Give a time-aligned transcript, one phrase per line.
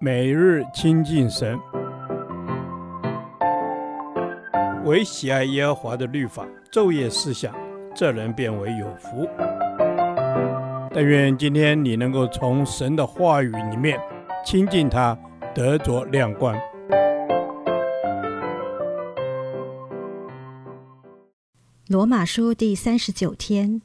[0.00, 1.58] 每日亲近神，
[4.84, 7.54] 唯喜爱耶和华的律法，昼夜思想，
[7.94, 9.28] 这人便为有福。
[10.92, 13.98] 但愿今天你能够从神的话语里面
[14.44, 15.16] 亲近他，
[15.54, 16.56] 得着亮光。
[21.88, 23.80] 罗马书第三十九天，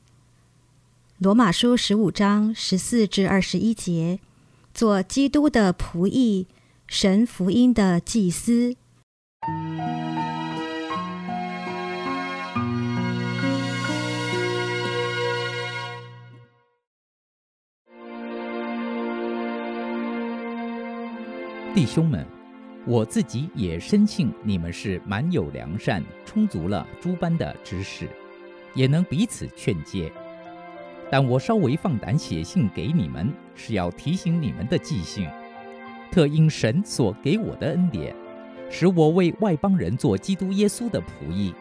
[1.18, 4.20] 罗马书十五章十四至二十一节。
[4.80, 6.48] 做基督的仆役，
[6.88, 8.78] 神福音的祭司。
[21.76, 22.26] 弟兄们，
[22.88, 28.08] 我自己也深信你们是满有良善，充足了诸般的知识，
[28.74, 30.10] 也能彼此劝诫。
[31.12, 35.30] 但我稍微放胆写信给你们，是要提醒你们的记性，
[36.12, 38.16] 特因神所给我的恩典，
[38.70, 41.54] 使我为外邦人做基督耶稣的仆役，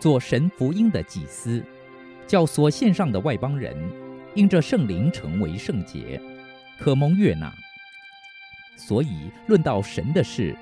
[0.00, 1.62] 做神福音的祭司，
[2.26, 3.76] 叫所献上的外邦人
[4.34, 6.20] 因着圣灵成为圣洁，
[6.78, 7.52] 可蒙悦纳。
[8.76, 10.56] 所以论到神的事，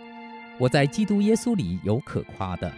[0.59, 2.71] 我在基督耶稣里有可夸的，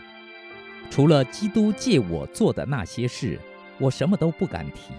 [0.90, 3.40] 除了基督借我做的那些事，
[3.78, 4.92] 我什么都不敢提。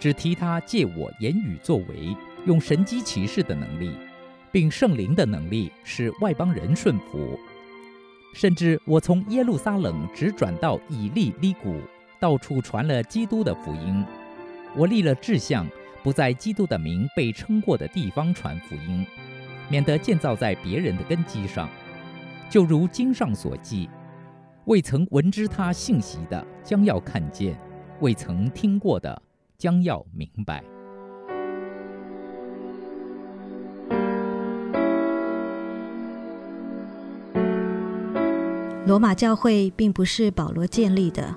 [0.00, 3.92] 只提他借我言语作为，用神机奇事的能力，
[4.50, 7.38] 并圣灵的能力，使外邦人顺服。
[8.32, 11.80] 甚至我从耶路撒冷直转到以利利古，
[12.18, 14.02] 到处传了基督的福音。
[14.74, 15.66] 我立了志向，
[16.02, 19.04] 不在基督的名被称过的地方传福音，
[19.68, 21.68] 免得建造在别人的根基上。
[22.48, 23.90] 就如经上所记，
[24.64, 27.52] 未曾闻知他信息的，将要看见；
[28.00, 29.20] 未曾听过的。
[29.60, 30.64] 将要明白。
[38.86, 41.36] 罗马教会并不是保罗建立的。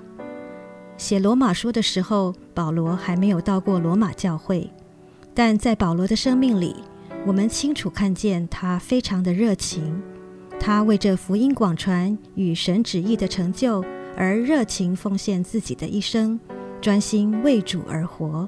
[0.96, 4.68] 写罗马书的时候，保罗还没有到过罗马教会，
[5.34, 6.74] 但在保罗的生命里，
[7.26, 10.02] 我们清楚看见他非常的热情。
[10.58, 13.84] 他为着福音广传与神旨意的成就
[14.16, 16.40] 而热情奉献自己的一生。
[16.84, 18.46] 专心为主而活。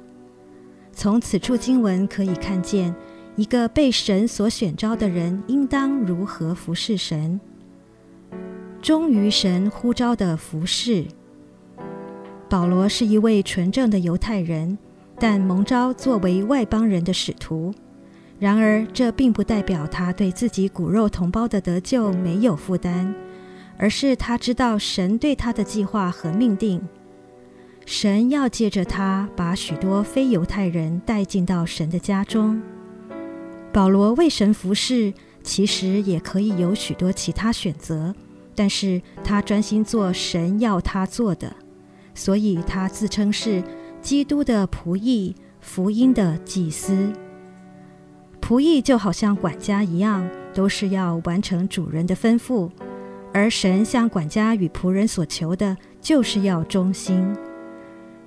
[0.92, 2.94] 从此处经文可以看见，
[3.34, 7.40] 一个被神所选召的人应当如何服侍神，
[8.82, 11.06] 忠于神呼召的服侍。
[12.46, 14.76] 保罗是一位纯正的犹太人，
[15.18, 17.72] 但蒙召作为外邦人的使徒。
[18.38, 23.14] 然而，这并不代表他对自己骨肉同胞的得救没有负担，
[23.78, 26.86] 而是他知道神对他的计划和命定。
[27.86, 32.60] 神要借着他把许多非犹太人带进到神的家中。
[33.72, 35.14] 保罗为神服侍，
[35.44, 38.12] 其实也可以有许多其他选择，
[38.56, 41.54] 但是他专心做神要他做的，
[42.12, 43.62] 所以他自称是
[44.02, 47.12] 基督的仆役，福音的祭司。
[48.40, 52.68] 仆役就好像管家一样，都是要完成主人的吩咐，
[53.32, 57.32] 而神向管家与仆人所求的，就是要忠心。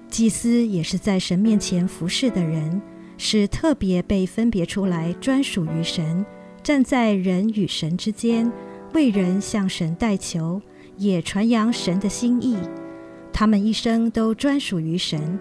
[0.09, 2.81] 祭司也是在神面前服侍的人，
[3.17, 6.25] 是特别被分别出来，专属于神，
[6.63, 8.51] 站在人与神之间，
[8.93, 10.61] 为人向神代求，
[10.97, 12.57] 也传扬神的心意。
[13.31, 15.39] 他们一生都专属于神。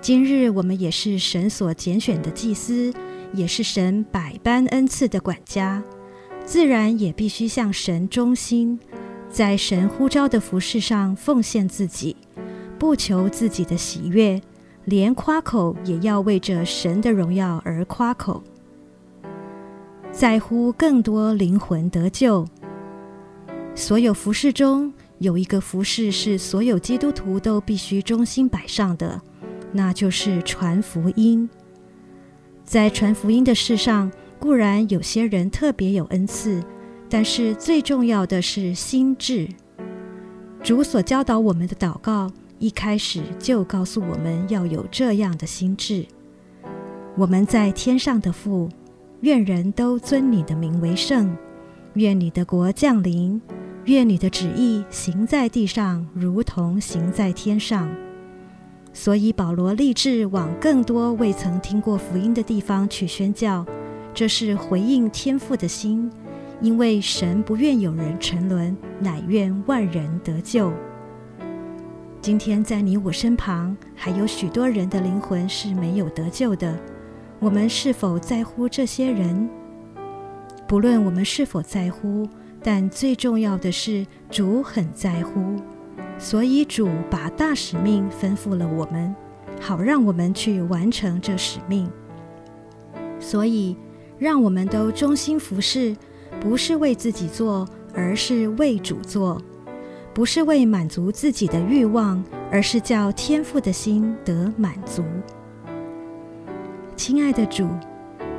[0.00, 2.92] 今日我们也是神所拣选的祭司，
[3.34, 5.82] 也是神百般恩赐的管家，
[6.46, 8.80] 自然也必须向神忠心，
[9.28, 12.16] 在神呼召的服饰上奉献自己。
[12.80, 14.40] 不求自己的喜悦，
[14.86, 18.42] 连夸口也要为着神的荣耀而夸口，
[20.10, 22.46] 在乎更多灵魂得救。
[23.74, 29.20] 所有服饰中有一个服饰是所有基督徒都必须忠心摆上的，
[29.72, 31.48] 那就是传福音。
[32.64, 36.64] 在传福音的事上，固然有些人特别有恩赐，
[37.10, 39.46] 但是最重要的是心智。
[40.62, 42.30] 主所教导我们的祷告。
[42.60, 46.04] 一开始就告诉我们要有这样的心志：
[47.16, 48.68] 我们在天上的父，
[49.22, 51.34] 愿人都尊你的名为圣，
[51.94, 53.40] 愿你的国降临，
[53.86, 57.90] 愿你的旨意行在地上，如同行在天上。
[58.92, 63.64] 所以保罗立志往更多未曾听过福音的地方去宣教，
[64.12, 66.10] 这是回应天父的心，
[66.60, 70.70] 因为神不愿有人沉沦，乃愿万人得救。
[72.22, 76.78] 今天在你我身旁，还有许多人的灵魂是没有得救的。
[77.38, 79.48] 我们是否在乎这些人？
[80.68, 82.28] 不论我们是否在乎，
[82.62, 85.56] 但最重要的是主很在乎，
[86.18, 89.14] 所以主把大使命吩咐了我们，
[89.58, 91.90] 好让我们去完成这使命。
[93.18, 93.74] 所以，
[94.18, 95.96] 让我们都忠心服侍，
[96.38, 99.40] 不是为自己做，而是为主做；
[100.12, 105.04] 不是为满足自己的欲望，而是叫天父的心得满足。
[106.96, 107.68] 亲爱的主，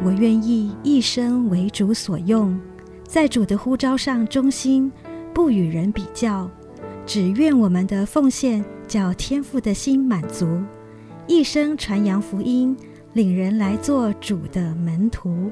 [0.03, 2.59] 我愿意一生为主所用，
[3.07, 4.91] 在主的呼召上忠心，
[5.33, 6.49] 不与人比较，
[7.05, 10.61] 只愿我们的奉献叫天父的心满足，
[11.25, 12.75] 一生传扬福音，
[13.13, 15.49] 领人来做主的门徒。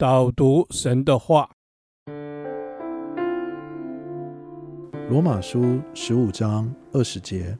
[0.00, 1.50] 导读神的话。
[5.10, 7.54] 罗马书十五章二十节，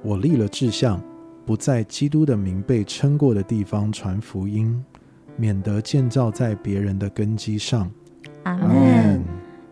[0.00, 1.02] 我立了志向，
[1.44, 4.80] 不在基督的名被称过的地方传福音，
[5.36, 7.90] 免得建造在别人的根基上。
[8.44, 9.05] 阿门。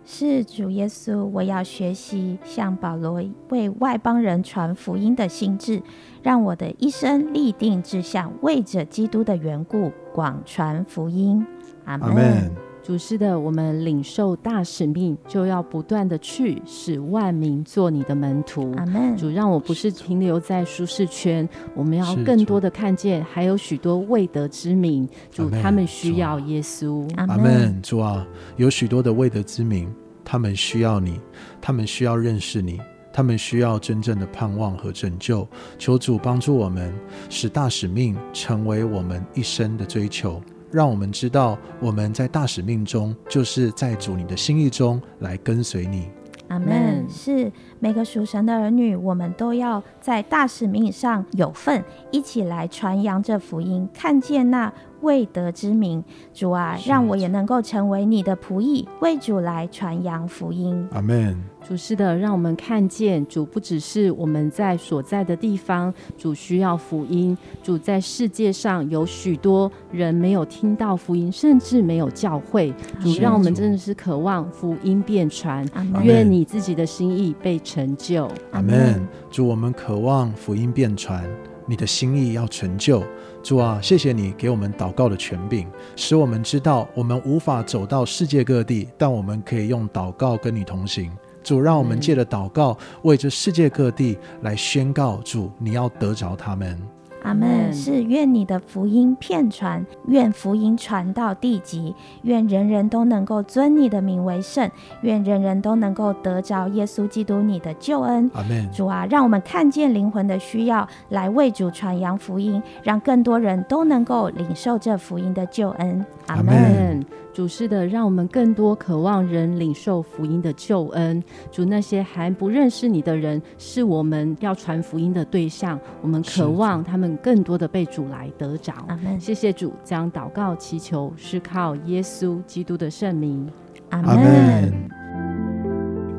[0.07, 5.83] 是主耶稣，我要学习像保罗为外邦人传福音的心智，
[6.23, 11.47] 让我的一生立定志向，为着基督的缘故广传福音。
[11.87, 12.51] 阿门。
[12.85, 18.75] 主是的，我们领受大使命，就要不断的去使万民做你的门徒。
[18.77, 19.17] 阿门。
[19.17, 25.09] 主让我不是停留在舒适圈，我们要更多的看见，还有许多未得之民。
[25.31, 27.11] 主他们需要耶稣。
[27.17, 27.81] 阿门。
[27.81, 28.27] 主啊，
[28.57, 29.91] 有许多的未得之民，
[30.23, 31.19] 他们需要你，
[31.63, 32.79] 他们需要认识你，
[33.15, 35.49] 他们需要真正的盼望和拯救。
[35.79, 36.93] 求主帮助我们，
[37.31, 40.39] 使大使命成为我们一生的追求。
[40.71, 46.09] 让我们知道，我们在大使命中，就是在主你的心意中来跟随你。
[46.49, 47.07] 阿门。
[47.09, 47.51] 是
[47.85, 54.73] 每个属神的儿女，我们都要在大使命上有份，一起来传扬这福音，看见那
[55.03, 56.03] 未得之名。
[56.33, 60.89] 主啊，让我也能够成为你的仆役，为主来传扬福音。
[60.93, 61.39] 阿门。
[61.67, 67.37] 主是的，让我们看见主不只是我们在所在的地方，主需要福音。
[67.63, 72.71] 主在世界上有许多人没有听到福音，甚至没有教会。
[73.01, 75.67] 主让我们真的是渴望福音遍传。
[76.03, 78.31] 愿你自己的心意被成就。
[78.53, 79.05] 阿门。
[79.33, 81.29] 主，我们渴望福音遍传，
[81.67, 83.03] 你的心意要成就。
[83.43, 85.67] 主啊，谢谢你给我们祷告的权柄，
[85.97, 91.11] 使我们知道我们无法走到世界各地，但我们可以用祷告跟你同行。
[91.43, 96.81] 主，让我们借着祷告，为这世界各地来宣告：主，你要得着他们。
[97.25, 97.73] 阿门。
[97.73, 101.93] 是愿你的福音遍传，愿福音传到地极，
[102.23, 108.31] 愿人人都能够尊你的名为圣，愿人人都能够得着耶稣基督你的救恩。
[108.35, 108.71] 阿门。
[108.71, 116.07] 主啊，让我们看见灵魂的需要，来为主传扬福音，让更多人都能够领受这福音的救恩。
[116.29, 117.05] 阿门。
[117.35, 121.21] 主是的，让我们更多渴望人领受福音的救恩。
[121.51, 125.77] 主，那些还不认识你的人，是我们要传福音的对象。
[126.01, 128.73] 我们渴望他们更多的被主来得着。
[128.87, 129.19] 阿门。
[129.19, 133.51] 谢谢主，将祷告祈求是靠耶稣基督的圣名。
[133.91, 134.73] 阿门。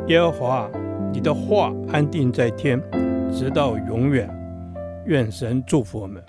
[0.07, 0.69] 耶和华，
[1.13, 2.77] 你的话安定在天，
[3.31, 4.29] 直到永远。
[5.05, 6.21] 愿神祝福我们。